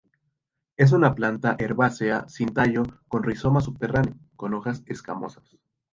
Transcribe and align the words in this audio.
Es 0.77 0.93
una 0.93 1.13
planta 1.13 1.55
herbácea 1.59 2.27
sin 2.27 2.55
tallo 2.55 2.81
con 3.07 3.21
rizoma 3.21 3.61
subterráneo, 3.61 4.15
con 4.35 4.55
hojas 4.55 4.81
escamosas. 4.87 5.59